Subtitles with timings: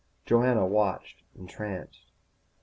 [0.25, 2.07] Joanna watched entranced.